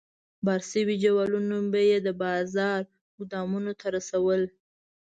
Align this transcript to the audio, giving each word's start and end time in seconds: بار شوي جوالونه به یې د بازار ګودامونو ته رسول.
بار 0.45 0.61
شوي 0.71 0.95
جوالونه 1.03 1.55
به 1.71 1.81
یې 1.89 1.97
د 2.03 2.09
بازار 2.23 2.81
ګودامونو 3.15 3.71
ته 3.79 3.85
رسول. 3.95 4.41